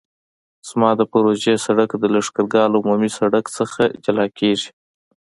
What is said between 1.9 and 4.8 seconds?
د لښکرګاه له عمومي سرک څخه جلا کیږي